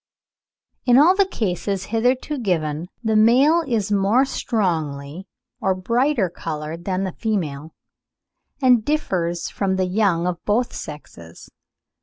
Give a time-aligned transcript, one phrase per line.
[0.83, 5.27] In all the cases hitherto given the male is more strongly
[5.59, 7.75] or brighter coloured than the female,
[8.59, 11.51] and differs from the young of both sexes.